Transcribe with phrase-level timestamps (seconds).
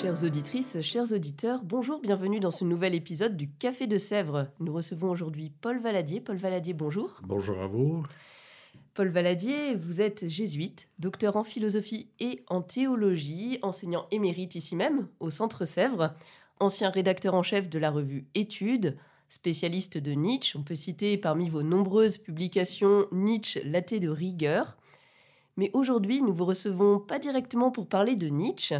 [0.00, 4.46] Chères auditrices, chers auditeurs, bonjour, bienvenue dans ce nouvel épisode du Café de Sèvres.
[4.58, 6.22] Nous recevons aujourd'hui Paul Valadier.
[6.22, 7.20] Paul Valadier, bonjour.
[7.22, 8.02] Bonjour à vous.
[8.94, 15.06] Paul Valadier, vous êtes jésuite, docteur en philosophie et en théologie, enseignant émérite ici même,
[15.20, 16.14] au Centre Sèvres,
[16.60, 18.96] ancien rédacteur en chef de la revue Études,
[19.28, 20.58] spécialiste de Nietzsche.
[20.58, 24.78] On peut citer parmi vos nombreuses publications Nietzsche, l'athée de rigueur.
[25.58, 28.76] Mais aujourd'hui, nous vous recevons pas directement pour parler de Nietzsche,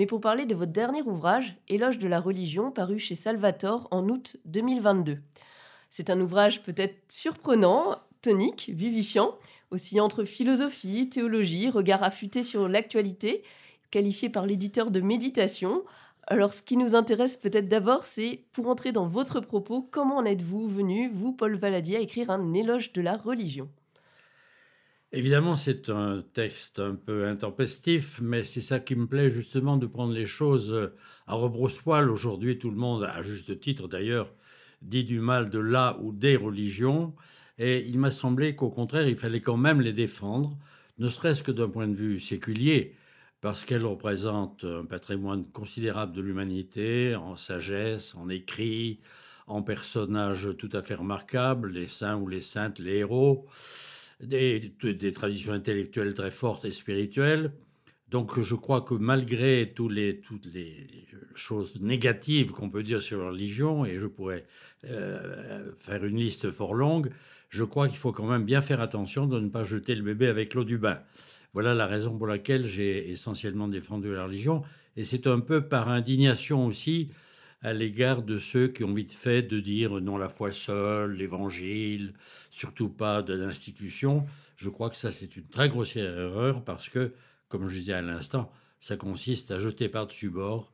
[0.00, 4.08] mais pour parler de votre dernier ouvrage, Éloge de la religion, paru chez Salvator en
[4.08, 5.18] août 2022.
[5.90, 9.34] C'est un ouvrage peut-être surprenant, tonique, vivifiant,
[9.70, 13.42] aussi entre philosophie, théologie, regard affûté sur l'actualité,
[13.90, 15.84] qualifié par l'éditeur de méditation.
[16.28, 20.24] Alors ce qui nous intéresse peut-être d'abord, c'est pour entrer dans votre propos, comment en
[20.24, 23.68] êtes-vous venu, vous, Paul Valadier, à écrire un éloge de la religion?
[25.12, 29.86] Évidemment, c'est un texte un peu intempestif, mais c'est ça qui me plaît justement de
[29.86, 30.92] prendre les choses
[31.26, 32.08] à rebrousse-poil.
[32.08, 34.32] Aujourd'hui, tout le monde, à juste titre d'ailleurs,
[34.82, 37.12] dit du mal de la ou des religions.
[37.58, 40.56] Et il m'a semblé qu'au contraire, il fallait quand même les défendre,
[40.98, 42.94] ne serait-ce que d'un point de vue séculier,
[43.40, 49.00] parce qu'elles représentent un patrimoine considérable de l'humanité, en sagesse, en écrit,
[49.48, 53.46] en personnages tout à fait remarquables, les saints ou les saintes, les héros,
[54.22, 57.52] des, des traditions intellectuelles très fortes et spirituelles.
[58.08, 60.86] Donc je crois que malgré tous les, toutes les
[61.36, 64.46] choses négatives qu'on peut dire sur la religion, et je pourrais
[64.84, 67.10] euh, faire une liste fort longue,
[67.50, 70.26] je crois qu'il faut quand même bien faire attention de ne pas jeter le bébé
[70.26, 71.00] avec l'eau du bain.
[71.52, 74.62] Voilà la raison pour laquelle j'ai essentiellement défendu la religion,
[74.96, 77.10] et c'est un peu par indignation aussi
[77.62, 82.14] à l'égard de ceux qui ont vite fait de dire non la foi seule, l'évangile,
[82.50, 84.26] surtout pas de l'institution.
[84.56, 87.12] Je crois que ça c'est une très grossière erreur parce que,
[87.48, 88.50] comme je disais à l'instant,
[88.80, 90.72] ça consiste à jeter par-dessus bord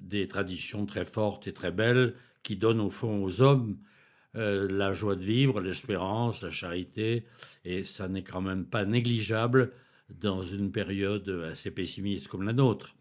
[0.00, 3.78] des traditions très fortes et très belles qui donnent au fond aux hommes
[4.36, 7.24] euh, la joie de vivre, l'espérance, la charité,
[7.64, 9.72] et ça n'est quand même pas négligeable
[10.10, 12.94] dans une période assez pessimiste comme la nôtre.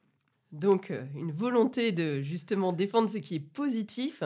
[0.53, 4.24] Donc euh, une volonté de justement défendre ce qui est positif.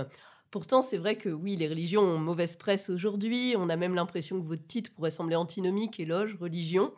[0.51, 3.55] Pourtant, c'est vrai que oui, les religions ont mauvaise presse aujourd'hui.
[3.57, 6.93] On a même l'impression que votre titre pourrait sembler antinomique, éloge, religion.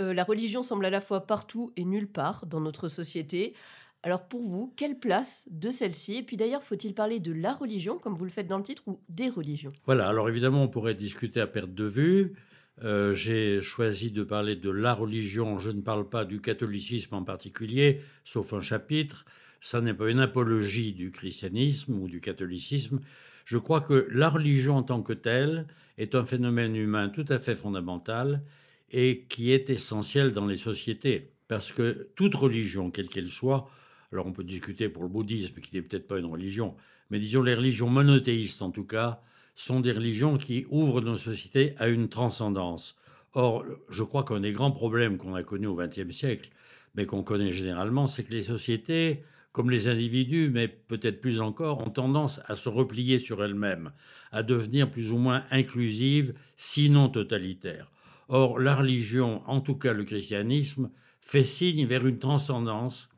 [0.00, 3.54] Euh, la religion semble à la fois partout et nulle part dans notre société.
[4.02, 6.16] Alors pour vous, quelle place de celle-ci?
[6.16, 8.82] Et puis d'ailleurs, faut-il parler de la religion, comme vous le faites dans le titre,
[8.86, 9.72] ou des religions?
[9.86, 12.34] Voilà, alors évidemment, on pourrait discuter à perte de vue.
[12.82, 15.58] Euh, j'ai choisi de parler de la religion.
[15.58, 19.24] Je ne parle pas du catholicisme en particulier, sauf un chapitre.
[19.60, 23.00] Ça n'est pas une apologie du christianisme ou du catholicisme.
[23.44, 25.66] Je crois que la religion en tant que telle
[25.98, 28.42] est un phénomène humain tout à fait fondamental
[28.90, 31.30] et qui est essentiel dans les sociétés.
[31.48, 33.68] Parce que toute religion, quelle qu'elle soit,
[34.12, 36.74] alors on peut discuter pour le bouddhisme, qui n'est peut-être pas une religion,
[37.10, 39.22] mais disons les religions monothéistes en tout cas,
[39.54, 42.96] sont des religions qui ouvrent nos sociétés à une transcendance.
[43.32, 46.50] Or, je crois qu'un des grands problèmes qu'on a connus au XXe siècle,
[46.94, 51.84] mais qu'on connaît généralement, c'est que les sociétés, comme les individus, mais peut-être plus encore,
[51.86, 53.92] ont tendance à se replier sur elles-mêmes,
[54.30, 57.90] à devenir plus ou moins inclusives, sinon totalitaires.
[58.28, 60.90] Or, la religion, en tout cas le christianisme,
[61.20, 63.08] fait signe vers une transcendance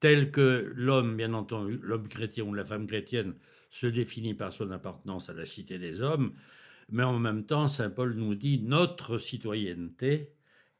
[0.00, 3.34] tel que l'homme, bien entendu, l'homme chrétien ou la femme chrétienne
[3.70, 6.32] se définit par son appartenance à la cité des hommes,
[6.88, 10.32] mais en même temps, Saint Paul nous dit notre citoyenneté,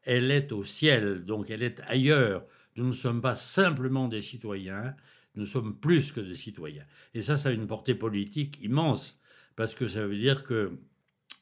[0.03, 2.45] elle est au ciel, donc elle est ailleurs.
[2.75, 4.95] Nous ne sommes pas simplement des citoyens,
[5.35, 6.85] nous sommes plus que des citoyens.
[7.13, 9.19] Et ça, ça a une portée politique immense,
[9.55, 10.77] parce que ça veut dire que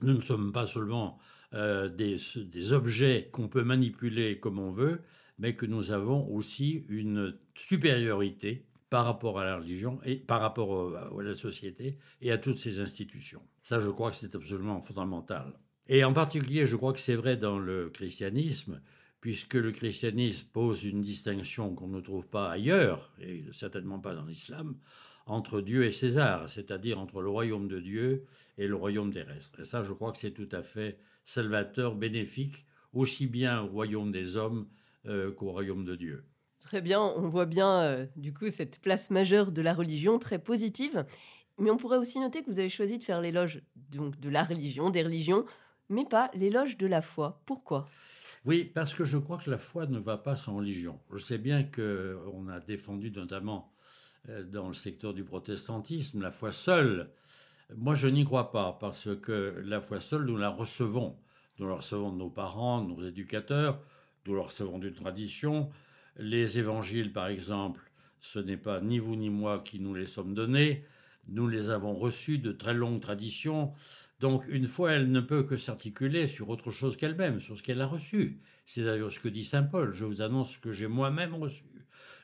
[0.02, 1.20] nous ne sommes pas seulement
[1.54, 5.02] euh, des, des objets qu'on peut manipuler comme on veut,
[5.38, 10.96] mais que nous avons aussi une supériorité par rapport à la religion et par rapport
[10.96, 13.42] à la société et à toutes ces institutions.
[13.64, 15.60] Ça, je crois que c'est absolument fondamental.
[15.88, 18.82] Et en particulier, je crois que c'est vrai dans le christianisme,
[19.22, 24.26] puisque le christianisme pose une distinction qu'on ne trouve pas ailleurs, et certainement pas dans
[24.26, 24.78] l'islam,
[25.26, 28.26] entre Dieu et César, c'est-à-dire entre le royaume de Dieu
[28.58, 29.62] et le royaume terrestre.
[29.62, 34.12] Et ça, je crois que c'est tout à fait salvateur, bénéfique, aussi bien au royaume
[34.12, 34.68] des hommes
[35.08, 36.24] euh, qu'au royaume de Dieu.
[36.60, 40.40] Très bien, on voit bien euh, du coup cette place majeure de la religion très
[40.40, 41.06] positive.
[41.58, 43.62] Mais on pourrait aussi noter que vous avez choisi de faire l'éloge
[43.92, 45.46] donc de la religion, des religions,
[45.90, 47.42] mais pas l'éloge de la foi.
[47.46, 47.88] Pourquoi?
[48.46, 51.00] Oui, parce que je crois que la foi ne va pas sans religion.
[51.12, 53.72] Je sais bien qu'on a défendu notamment
[54.30, 57.10] euh, dans le secteur du protestantisme la foi seule.
[57.76, 61.18] Moi, je n'y crois pas, parce que la foi seule, nous la recevons.
[61.58, 63.80] Nous la recevons de nos parents, de nos éducateurs,
[64.28, 65.70] nous la recevons d'une tradition.
[66.18, 70.34] Les évangiles, par exemple, ce n'est pas ni vous ni moi qui nous les sommes
[70.34, 70.86] donnés.
[71.28, 73.74] Nous les avons reçus de très longues traditions.
[74.20, 77.82] Donc, une foi, elle ne peut que s'articuler sur autre chose qu'elle-même, sur ce qu'elle
[77.82, 78.40] a reçu.
[78.66, 79.92] C'est d'ailleurs ce que dit saint Paul.
[79.94, 81.64] Je vous annonce ce que j'ai moi-même reçu.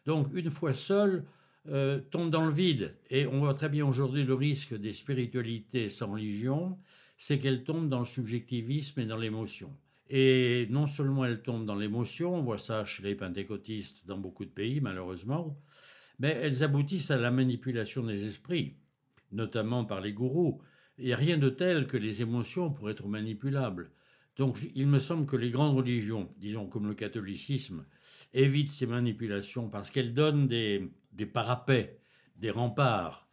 [0.05, 1.25] Donc, une foi seule
[1.69, 2.95] euh, tombe dans le vide.
[3.09, 6.79] Et on voit très bien aujourd'hui le risque des spiritualités sans religion,
[7.17, 9.71] c'est qu'elles tombent dans le subjectivisme et dans l'émotion.
[10.13, 14.45] Et non seulement elles tombent dans l'émotion, on voit ça chez les pentecôtistes dans beaucoup
[14.45, 15.57] de pays, malheureusement,
[16.19, 18.75] mais elles aboutissent à la manipulation des esprits
[19.31, 20.61] notamment par les gourous.
[20.99, 23.91] A rien de tel que les émotions pour être manipulables.
[24.37, 27.85] Donc il me semble que les grandes religions, disons comme le catholicisme,
[28.33, 31.99] évitent ces manipulations parce qu'elles donnent des, des parapets,
[32.37, 33.27] des remparts.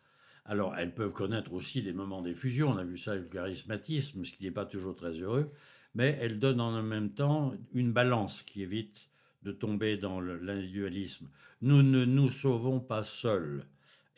[0.45, 4.25] Alors elles peuvent connaître aussi des moments d'effusion, on a vu ça avec le charismatisme,
[4.25, 5.53] ce qui n'est pas toujours très heureux,
[5.95, 9.09] mais elles donnent en même temps une balance qui évite
[9.43, 11.29] de tomber dans l'individualisme.
[11.63, 13.65] Nous ne nous sauvons pas seuls.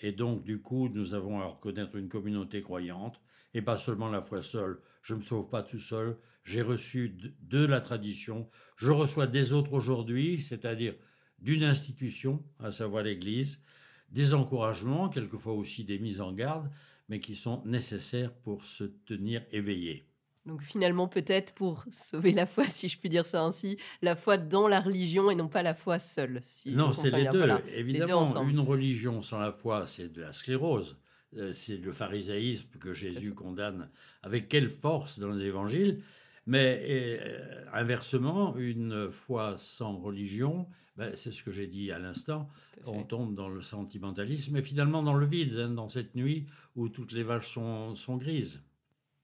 [0.01, 3.21] Et donc, du coup, nous avons à reconnaître une communauté croyante,
[3.55, 4.81] et pas seulement la foi seule.
[5.03, 9.53] Je ne me sauve pas tout seul, j'ai reçu de, la tradition, je reçois des
[9.53, 10.95] autres aujourd'hui, c'est-à-dire
[11.39, 13.63] d'une institution, à savoir l'Église,
[14.11, 16.71] des encouragements, quelquefois aussi des mises en garde,
[17.09, 20.10] mais qui sont nécessaires pour se tenir éveillé.
[20.47, 24.37] Donc finalement, peut-être pour sauver la foi, si je puis dire ça ainsi, la foi
[24.37, 26.41] dans la religion et non pas la foi seule.
[26.67, 27.49] non, c'est les deux.
[27.75, 30.99] Évidemment, une religion sans la foi, c'est de la sclérose.
[31.37, 33.89] Euh, c'est le pharisaïsme que Jésus condamne
[34.25, 36.03] avec quelle force dans les évangiles.
[36.47, 40.67] Mais euh, inversement, une foi sans religion,
[40.97, 42.49] ben, c'est ce que j'ai dit à l'instant,
[42.85, 46.89] on tombe dans le sentimentalisme et finalement dans le vide, hein, dans cette nuit où
[46.89, 48.65] toutes les vaches sont grises.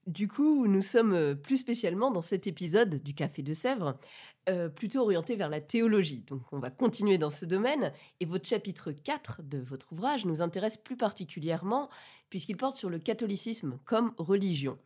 [0.07, 3.99] Du coup, nous sommes euh, plus spécialement dans cet épisode du Café de Sèvres,
[4.47, 6.23] euh, plutôt orienté vers la théologie.
[6.27, 7.91] Donc on va continuer dans ce domaine.
[8.21, 11.89] Et votre chapitre 4 de votre ouvrage nous intéresse plus particulièrement
[12.29, 14.77] puisqu'il porte sur le catholicisme comme religion.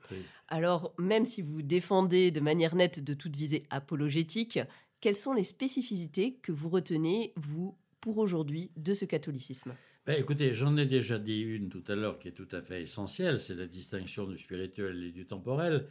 [0.48, 4.60] Alors même si vous défendez de manière nette de toute visée apologétique,
[5.02, 9.76] quelles sont les spécificités que vous retenez, vous, pour aujourd'hui, de ce catholicisme?
[10.08, 12.82] Ben, écoutez, j'en ai déjà dit une tout à l'heure qui est tout à fait
[12.82, 15.86] essentielle, c'est la distinction du spirituel et du temporel.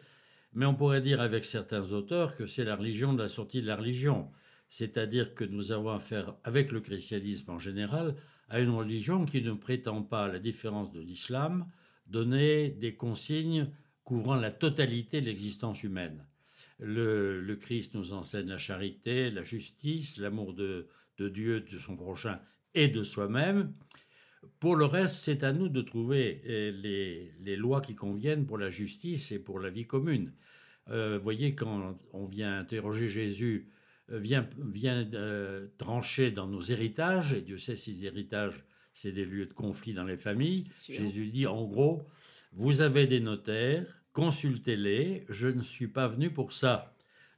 [0.52, 3.68] Mais on pourrait dire avec certains auteurs que c'est la religion de la sortie de
[3.68, 4.28] la religion.
[4.68, 8.16] C'est-à-dire que nous avons affaire, avec le christianisme en général,
[8.48, 11.70] à une religion qui ne prétend pas, à la différence de l'islam,
[12.08, 13.70] donner des consignes
[14.02, 16.26] couvrant la totalité de l'existence humaine.
[16.80, 22.40] Le, Christ nous enseigne la charité, la justice, l'amour de Dieu, de son prochain
[22.74, 23.72] et de soi-même.
[24.58, 26.72] Pour le reste, c'est à nous de trouver euh,
[27.42, 30.32] les, lois qui conviennent pour la justice et pour la vie commune.
[30.88, 33.70] Euh, vous voyez, quand on vient interroger Jésus,
[34.10, 35.08] euh, vient, vient
[35.78, 39.94] trancher dans nos héritages, et Dieu sait si les héritages, c'est des lieux de conflit
[39.94, 40.64] dans les familles.
[40.88, 42.02] Jésus dit, en gros,
[42.52, 46.94] vous avez des notaires, consultez-les, je ne suis pas venu pour ça.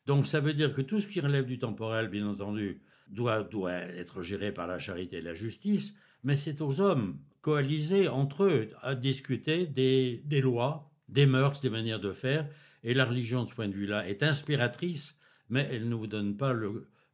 [0.06, 3.72] Donc ça veut dire que tout ce qui relève du temporel, bien entendu, doit, doit
[3.72, 8.70] être géré par la charité et la justice, mais c'est aux hommes coalisés entre eux
[8.80, 12.48] à discuter des, lois, des mœurs, des manières de faire.
[12.84, 15.18] Et la religion, de ce point de vue-là, est inspiratrice,
[15.50, 16.54] mais elle ne vous donne pas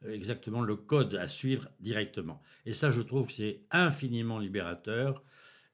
[0.06, 2.42] exactement le code à suivre directement.
[2.66, 5.24] Et ça, je trouve que c'est infiniment libérateur.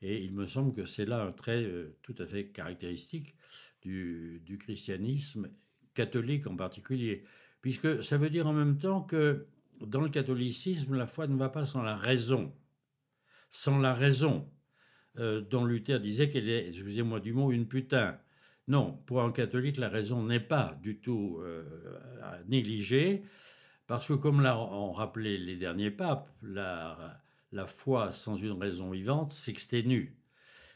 [0.01, 3.35] Et il me semble que c'est là un trait euh, tout à fait caractéristique
[3.83, 5.49] du, du, christianisme
[5.95, 7.25] catholique en particulier.
[7.63, 9.47] Puisque ça veut dire en même temps que
[9.81, 12.53] dans le catholicisme, la foi ne va pas sans la raison
[13.55, 14.51] sans la raison,
[15.19, 18.19] euh, dont Luther disait qu'elle est, excusez-moi du mot, une putain.
[18.67, 21.63] Non, pour un catholique, la raison n'est pas du tout euh,
[22.21, 23.23] à négliger,
[23.87, 27.21] parce que comme l'ont rappelé les derniers papes, la,
[27.69, 30.17] foi sans une raison vivante s'exténue.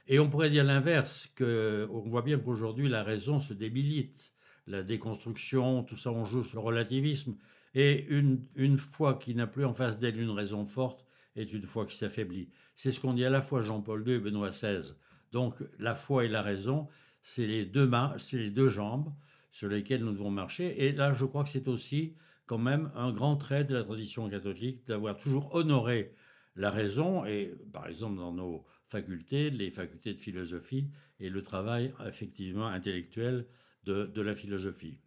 [0.06, 4.32] Et on pourrait dire l'inverse, qu'on voit bien qu'aujourd'hui la raison se débilite,
[4.68, 7.36] la déconstruction, tout ça, on joue sur le relativisme.
[7.74, 11.04] Et une, une foi qui n'a plus en face d'elle une raison forte
[11.34, 12.50] est une foi qui s'affaiblit.
[12.78, 14.92] C'est ce qu'on dit à la fois Jean-Paul II et Benoît XVI.
[15.32, 16.86] Donc la foi et la raison,
[17.22, 19.12] c'est les deux mains, c'est les deux jambes
[19.50, 20.86] sur lesquelles nous devons marcher.
[20.86, 22.14] Et là, je crois que c'est aussi
[22.46, 26.14] quand même un grand trait de la tradition catholique d'avoir toujours honoré
[26.54, 30.86] la raison, et par exemple dans nos facultés, les facultés de philosophie
[31.18, 33.48] et le travail effectivement intellectuel
[33.82, 35.00] de, de la philosophie.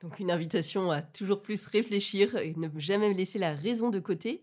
[0.00, 4.42] Donc une invitation à toujours plus réfléchir et ne jamais laisser la raison de côté.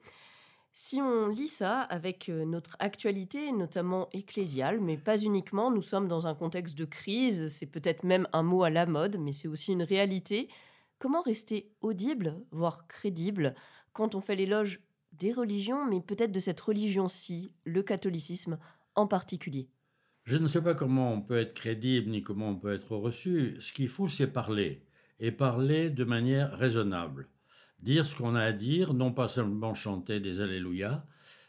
[0.81, 6.07] Si on lit ça avec euh, notre actualité, notamment ecclésiale, mais pas uniquement, nous sommes
[6.07, 9.49] dans un contexte de crise, c'est peut-être même un mot à la mode, mais c'est
[9.49, 10.47] aussi une réalité.
[10.97, 13.55] Comment rester audible, voire crédible,
[13.91, 14.79] quand on fait l'éloge
[15.11, 18.57] des religions, mais peut-être de cette religion-ci, le catholicisme
[18.95, 19.67] en particulier?
[20.23, 23.57] Je ne sais pas comment on peut être crédible ni comment on peut être reçu.
[23.59, 24.85] Ce qu'il faut, c'est parler
[25.19, 27.27] et parler de manière raisonnable.
[27.81, 31.05] Dire ce qu'on a à dire, non pas seulement chanter des Alléluia,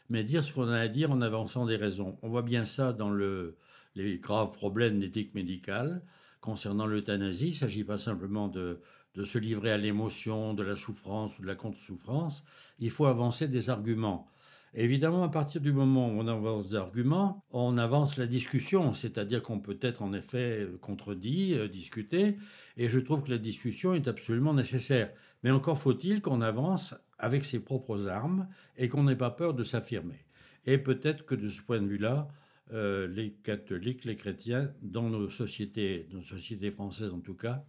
[0.09, 2.17] mais dire ce qu'on a à dire en avançant des raisons.
[2.21, 3.57] On voit bien ça dans le,
[3.95, 6.01] les graves problèmes d'éthique médicale.
[6.39, 8.79] Concernant l'euthanasie, il ne s'agit pas simplement de,
[9.15, 12.43] de se livrer à l'émotion, de la souffrance ou de la contre-souffrance.
[12.79, 14.27] Il faut avancer des arguments.
[14.73, 19.41] Évidemment, à partir du moment où on avance des arguments, on avance la discussion, c'est-à-dire
[19.41, 22.37] qu'on peut être en effet contredit, euh, discuter,
[22.77, 25.11] et je trouve que la discussion est absolument nécessaire.
[25.43, 29.63] Mais encore faut-il qu'on avance avec ses propres armes et qu'on n'ait pas peur de
[29.63, 30.25] s'affirmer.
[30.65, 32.27] Et peut-être que de ce point de vue-là,
[32.73, 37.65] euh, les catholiques, les chrétiens, dans nos sociétés, nos sociétés françaises en tout cas,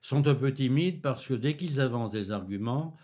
[0.00, 2.96] sont un peu timides parce que dès qu'ils avancent des arguments,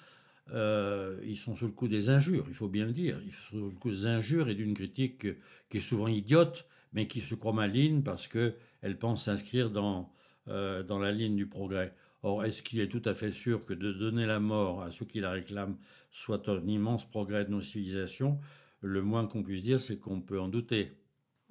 [0.53, 3.19] euh, ils sont sous le coup des injures, il faut bien le dire.
[3.25, 5.27] Ils sont sous le coup des injures et d'une critique
[5.69, 10.13] qui est souvent idiote, mais qui se croit maligne parce qu'elle pense s'inscrire dans,
[10.49, 11.95] euh, dans la ligne du progrès.
[12.25, 15.05] Or, est-ce qu'il est tout à fait sûr que de donner la mort à ceux
[15.05, 15.77] qui la réclament
[16.11, 18.41] soit un immense progrès de nos civilisations
[18.81, 20.93] Le moins qu'on puisse dire, c'est qu'on peut en douter.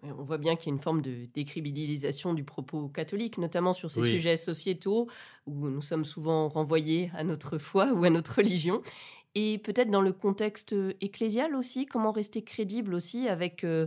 [0.01, 3.91] On voit bien qu'il y a une forme de décribilisation du propos catholique, notamment sur
[3.91, 5.07] ces sujets sociétaux,
[5.45, 8.81] où nous sommes souvent renvoyés à notre foi ou à notre religion.
[9.35, 13.85] Et peut-être dans le contexte ecclésial aussi, comment rester crédible aussi avec euh,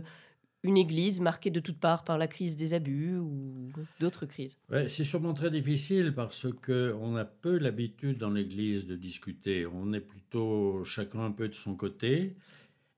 [0.67, 4.57] une église marquée de toutes parts par la crise des abus ou d'autres crises
[4.89, 9.65] C'est sûrement très difficile parce qu'on a peu l'habitude dans l'église de discuter.
[9.65, 12.35] On est plutôt chacun un peu de son côté.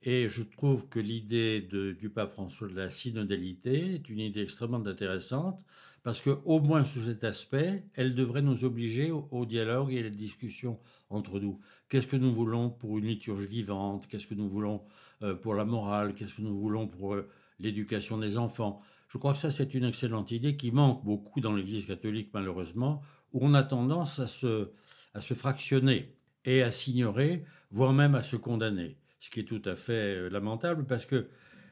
[0.02, 4.86] Et je trouve que l'idée du pape François de la synodalité est une idée extrêmement
[4.86, 5.62] intéressante
[6.04, 10.04] parce que, au moins sous cet aspect, elle devrait nous obliger au, dialogue et à
[10.04, 11.60] la discussion entre nous.
[11.90, 14.08] Qu'est-ce que nous voulons pour une liturgie vivante?
[14.08, 14.82] Qu'est-ce que nous voulons
[15.22, 16.14] euh, pour la morale?
[16.14, 18.82] Qu'est-ce que nous voulons pour euh, l'éducation des enfants.
[19.08, 23.02] Je crois que ça, c'est une excellente idée qui manque beaucoup dans l'Église catholique, malheureusement,
[23.34, 24.70] où on a tendance à se,
[25.14, 28.98] à se fractionner et à s'ignorer, voire même à se condamner.
[29.20, 31.28] Ce qui est tout à fait euh, lamentable parce que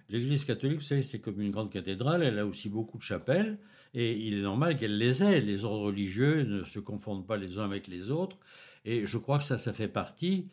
[0.09, 3.57] l'Église catholique, vous savez, c'est comme une grande cathédrale, elle a aussi beaucoup de chapelles,
[3.93, 5.41] et il est normal qu'elle les ait.
[5.41, 8.37] Les ordres religieux ne se confondent pas les uns avec les autres,
[8.85, 10.47] et je crois que ça, ça fait partie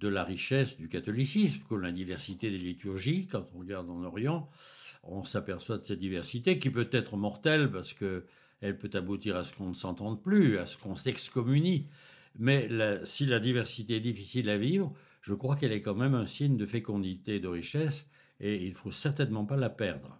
[0.00, 4.48] de la richesse du catholicisme, comme la diversité des liturgies, quand on regarde en Orient,
[5.02, 8.24] on s'aperçoit de cette diversité qui peut être mortelle parce que
[8.60, 11.86] elle peut aboutir à ce qu'on ne s'entende plus, à ce qu'on s'excommunie.
[12.38, 12.68] Mais
[13.04, 16.56] si la diversité est difficile à vivre, je crois qu'elle est quand même un signe
[16.56, 18.08] de fécondité et de richesse,
[18.40, 20.18] et il ne faut certainement pas la perdre.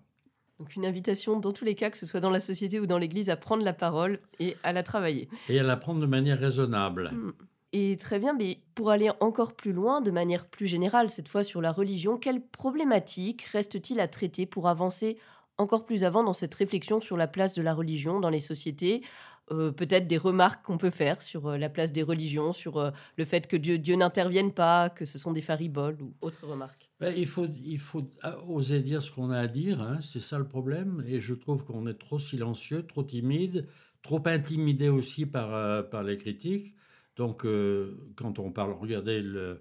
[0.59, 2.99] Donc une invitation, dans tous les cas, que ce soit dans la société ou dans
[2.99, 5.29] l'Église, à prendre la parole et à la travailler.
[5.49, 7.13] Et à la prendre de manière raisonnable.
[7.13, 7.33] Hmm.
[7.73, 11.43] Et très bien, mais pour aller encore plus loin, de manière plus générale, cette fois
[11.43, 15.19] sur la religion, quelles problématiques reste-t-il à traiter pour avancer
[15.59, 19.03] encore plus avant dans cette réflexion sur la place de la religion dans les sociétés
[19.51, 22.91] euh, Peut-être des remarques qu'on peut faire sur euh, la place des religions, sur euh,
[23.17, 26.89] le fait que Dieu, n'intervienne pas, que ce sont des fariboles ou autres remarques?
[27.01, 27.49] Ben, il, faut,
[27.79, 28.05] faut
[28.49, 31.05] oser dire ce qu'on a à dire, hein, c'est ça le problème.
[31.07, 33.67] Et je trouve qu'on est trop silencieux, trop timide,
[34.01, 36.73] trop intimidé aussi par les critiques.
[37.19, 39.57] Donc, euh, quand on parle, regardez euh,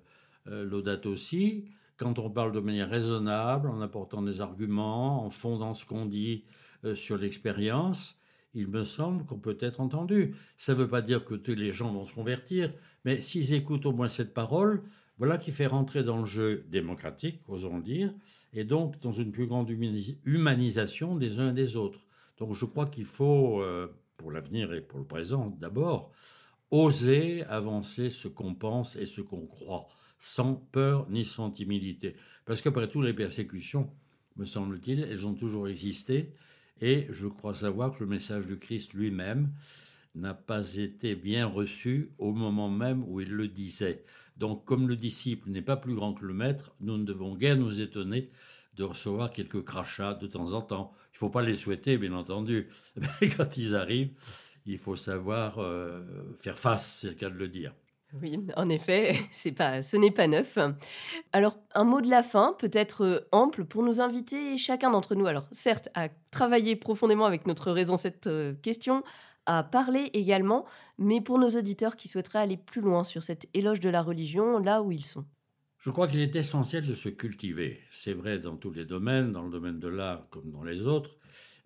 [0.46, 1.66] l'audate aussi,
[1.98, 6.46] quand on parle de manière raisonnable, en apportant des arguments, en fondant ce qu'on dit
[6.86, 8.20] euh, sur l'expérience,
[8.54, 10.36] il me semble qu'on peut être entendu.
[10.56, 12.72] Ça ne veut pas dire que tous les gens vont se convertir,
[13.06, 14.84] mais s'ils écoutent au moins cette parole,
[15.18, 18.14] voilà qui fait rentrer dans le jeu démocratique, osons le dire,
[18.54, 19.72] et donc dans une plus grande
[20.26, 22.06] humanisation des uns et des autres.
[22.38, 23.64] Donc je crois qu'il faut,
[24.16, 26.12] pour l'avenir et pour le présent d'abord,
[26.72, 29.88] oser avancer ce qu'on pense et ce qu'on croit,
[30.20, 32.16] sans peur ni sans timidité.
[32.46, 33.92] Parce qu'après tout, les persécutions,
[34.36, 36.34] me semble-t-il, elles ont toujours existé,
[36.82, 39.52] et je crois savoir que le message du Christ lui-même
[40.16, 44.04] n'a pas été bien reçu au moment même où il le disait.
[44.38, 47.58] Donc, comme le disciple n'est pas plus grand que le maître, nous ne devons guère
[47.58, 48.30] nous étonner
[48.76, 50.94] de recevoir quelques crachats de temps en temps.
[51.12, 54.14] Il ne faut pas les souhaiter, bien entendu, mais quand ils arrivent,
[54.68, 56.02] il faut savoir euh,
[56.38, 57.74] faire face, c'est le cas de le dire.
[58.22, 60.58] Oui, en effet, c'est pas, ce n'est pas neuf.
[61.34, 65.26] Alors, un mot de la fin, peut-être euh, ample, pour nous inviter chacun d'entre nous,
[65.26, 69.04] alors certes, à travailler profondément avec notre raison cette euh, question,
[69.46, 70.66] à parler également,
[70.98, 74.60] mais pour nos auditeurs qui souhaiteraient aller plus loin sur cette éloge de la religion,
[74.60, 75.26] là où ils sont.
[75.78, 77.80] Je crois qu'il est essentiel de se cultiver.
[77.92, 81.18] C'est vrai dans tous les domaines, dans le domaine de l'art comme dans les autres,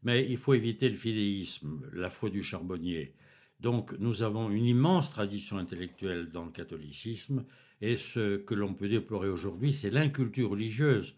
[0.03, 3.13] mais il faut éviter le fidéisme, la foi du charbonnier.
[3.59, 7.45] Donc nous avons une immense tradition intellectuelle dans le catholicisme,
[7.81, 11.15] et ce que l'on peut déplorer aujourd'hui, c'est l'inculture religieuse.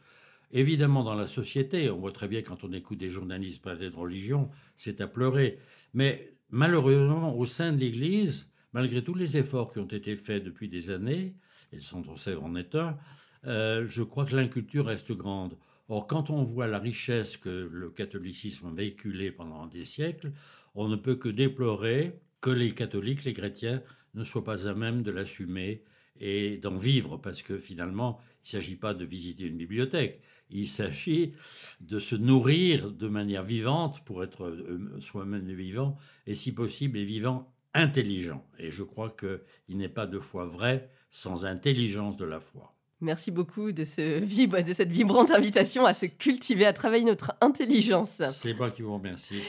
[0.51, 3.95] Évidemment, dans la société, on voit très bien quand on écoute des journalistes parler de
[3.95, 5.57] religion, c'est à pleurer.
[5.93, 10.69] Mais malheureusement, au sein de l'Église, malgré tous les efforts qui ont été faits depuis
[10.69, 11.35] des années,
[11.71, 12.97] et le Centre Sèvres en est un,
[13.45, 15.57] euh, je crois que l'inculture reste grande.
[15.89, 20.31] Or, quand on voit la richesse que le catholicisme a véhiculée pendant des siècles,
[20.75, 23.81] on ne peut que déplorer que les catholiques, les chrétiens,
[24.13, 25.83] ne soient pas à même de l'assumer
[26.19, 30.67] et d'en vivre, parce que finalement, il ne s'agit pas de visiter une bibliothèque, il
[30.67, 31.33] s'agit
[31.81, 35.97] de se nourrir de manière vivante pour être euh, soi-même vivant,
[36.27, 38.45] et si possible, et vivant intelligent.
[38.59, 42.72] Et je crois qu'il n'est pas de foi vraie sans intelligence de la foi.
[43.03, 48.21] Merci beaucoup de, ce de cette vibrante invitation à se cultiver, à travailler notre intelligence.
[48.31, 49.43] C'est moi qui vous remercie.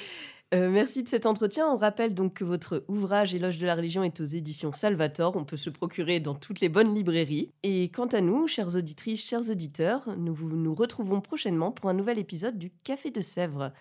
[0.55, 1.67] Euh, merci de cet entretien.
[1.69, 5.35] On rappelle donc que votre ouvrage Éloge de la religion est aux éditions Salvator.
[5.37, 7.51] On peut se procurer dans toutes les bonnes librairies.
[7.63, 12.19] Et quant à nous, chères auditrices, chers auditeurs, nous nous retrouvons prochainement pour un nouvel
[12.19, 13.73] épisode du Café de Sèvres.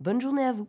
[0.00, 0.68] Bonne journée à vous.